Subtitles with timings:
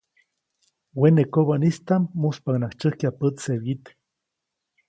[0.99, 3.85] Wene kobädaʼm muspaʼuŋnaʼajk tsyäjkya pätse wyit.